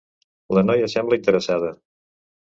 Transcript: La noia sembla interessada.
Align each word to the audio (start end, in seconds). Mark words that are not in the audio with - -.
La 0.57 0.63
noia 0.69 0.87
sembla 0.93 1.19
interessada. 1.19 1.69